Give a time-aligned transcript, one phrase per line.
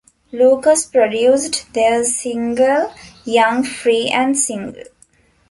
[0.31, 2.91] Lucas produced their single
[3.23, 4.85] "Young Free and Single".